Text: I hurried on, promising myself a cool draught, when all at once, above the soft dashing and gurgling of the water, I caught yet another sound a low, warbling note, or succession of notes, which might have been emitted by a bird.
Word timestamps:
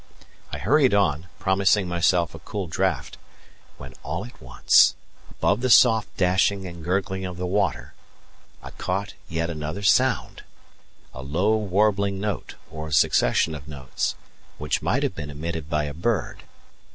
I 0.51 0.57
hurried 0.57 0.95
on, 0.95 1.27
promising 1.37 1.87
myself 1.87 2.33
a 2.33 2.39
cool 2.39 2.65
draught, 2.65 3.19
when 3.77 3.93
all 4.01 4.25
at 4.25 4.41
once, 4.41 4.95
above 5.29 5.61
the 5.61 5.69
soft 5.69 6.17
dashing 6.17 6.65
and 6.65 6.83
gurgling 6.83 7.23
of 7.23 7.37
the 7.37 7.45
water, 7.45 7.93
I 8.63 8.71
caught 8.71 9.13
yet 9.29 9.51
another 9.51 9.83
sound 9.83 10.41
a 11.13 11.21
low, 11.21 11.55
warbling 11.55 12.19
note, 12.19 12.55
or 12.71 12.89
succession 12.91 13.53
of 13.53 13.67
notes, 13.67 14.15
which 14.57 14.81
might 14.81 15.03
have 15.03 15.13
been 15.13 15.29
emitted 15.29 15.69
by 15.69 15.83
a 15.83 15.93
bird. 15.93 16.41